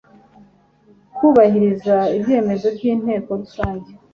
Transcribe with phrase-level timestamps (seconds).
[1.15, 3.91] kubahiriza ibyemezo by inteko rusange